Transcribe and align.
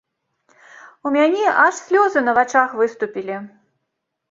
У 1.09 1.11
мяне 1.15 1.43
аж 1.65 1.75
слёзы 1.85 2.19
на 2.25 2.35
вачах 2.41 2.69
выступілі. 2.83 3.35